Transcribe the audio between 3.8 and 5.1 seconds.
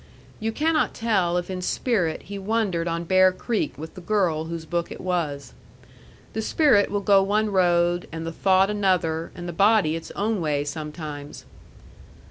the girl whose book it